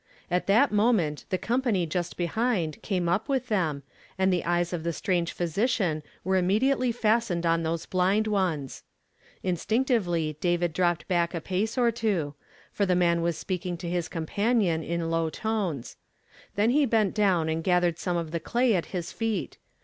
At 0.31 0.47
that 0.47 0.71
moment 0.71 1.25
the 1.29 1.37
com 1.37 1.61
pany 1.61 1.87
just 1.87 2.17
behind, 2.17 2.81
came 2.81 3.07
up 3.07 3.29
with 3.29 3.49
them, 3.49 3.83
and 4.17 4.33
the 4.33 4.43
eyes 4.45 4.73
of 4.73 4.81
the 4.81 4.89
stran^n' 4.89 5.29
physician 5.29 6.01
were 6.23 6.41
innnediately 6.41 6.91
fasten<'d 6.91 7.45
on 7.45 7.61
those 7.61 7.85
blind 7.85 8.25
ones. 8.25 8.81
Instinctively 9.43 10.37
David 10.41 10.73
dropi)ed 10.73 11.03
hack 11.07 11.35
a 11.35 11.53
])ace 11.55 11.77
or 11.77 11.91
two, 11.91 12.33
for 12.71 12.87
the 12.87 12.95
man 12.95 13.21
was 13.21 13.43
s[)eakinj^ 13.43 13.77
to 13.77 13.87
his 13.89 14.07
companion 14.07 14.81
in 14.81 15.11
low 15.11 15.29
tones. 15.29 15.97
Then 16.55 16.71
he 16.71 16.87
bent 16.87 17.13
down 17.13 17.47
and 17.47 17.63
gathered 17.63 17.99
some 17.99 18.17
of 18.17 18.31
the 18.31 18.39
clay 18.39 18.73
at 18.73 18.87
his 18.87 19.11
feet. 19.11 19.59